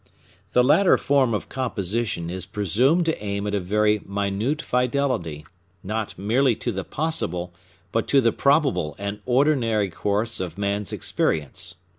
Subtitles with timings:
[0.53, 5.45] The latter form of composition is presumed to aim at a very minute fidelity,
[5.83, 7.53] not merely to the possible,
[7.91, 11.75] but to the probable and ordinary course of man's experience.